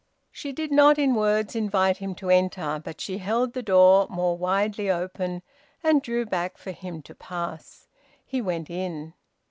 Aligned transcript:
She 0.31 0.51
did 0.51 0.71
not 0.71 0.97
in 0.97 1.13
words 1.13 1.55
invite 1.55 1.97
him 1.97 2.15
to 2.15 2.31
enter, 2.31 2.81
but 2.83 2.99
she 2.99 3.19
held 3.19 3.53
the 3.53 3.61
door 3.61 4.07
more 4.09 4.35
widely 4.35 4.89
open 4.89 5.43
and 5.83 6.01
drew 6.01 6.25
back 6.25 6.57
for 6.57 6.71
him 6.71 7.03
to 7.03 7.13
pass. 7.13 7.87
He 8.25 8.41
went 8.41 8.67
in. 8.71 9.13